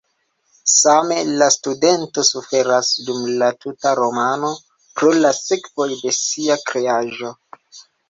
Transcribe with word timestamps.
Same 0.75 1.17
la 1.41 1.49
studento 1.55 2.23
suferas 2.31 2.91
dum 3.11 3.21
la 3.43 3.51
tuta 3.67 3.95
romano 4.03 4.53
pro 4.73 5.15
la 5.23 5.35
sekvoj 5.45 5.91
de 6.03 6.19
sia 6.25 6.61
kreaĵo. 6.75 7.37